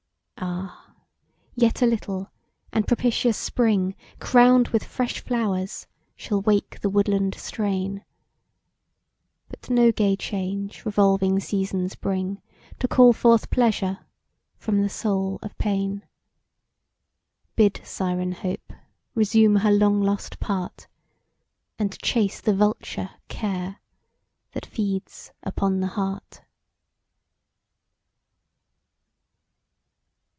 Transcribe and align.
Ah! 0.43 0.93
yet 1.53 1.83
a 1.83 1.85
little 1.85 2.31
and 2.73 2.87
propitious 2.87 3.37
spring 3.37 3.93
Crown'd 4.17 4.69
with 4.69 4.83
fresh 4.83 5.19
flowers 5.19 5.85
shall 6.15 6.41
wake 6.41 6.79
the 6.79 6.89
woodland 6.89 7.35
strain; 7.35 8.03
But 9.49 9.69
no 9.69 9.91
gay 9.91 10.15
change 10.15 10.83
revolving 10.83 11.39
seasons 11.39 11.93
bring 11.93 12.41
To 12.79 12.87
call 12.87 13.13
forth 13.13 13.51
pleasure 13.51 13.99
from 14.57 14.81
the 14.81 14.89
soul 14.89 15.37
of 15.43 15.55
pain; 15.59 16.03
Bid 17.55 17.79
Syren 17.83 18.31
Hope 18.31 18.73
resume 19.13 19.57
her 19.57 19.71
long 19.71 20.01
lost 20.01 20.39
part, 20.39 20.87
And 21.77 21.95
chase 22.01 22.41
the 22.41 22.55
vulture 22.55 23.11
Care 23.27 23.79
that 24.53 24.65
feeds 24.65 25.31
upon 25.43 25.79
the 25.81 25.87
heart. 25.89 26.41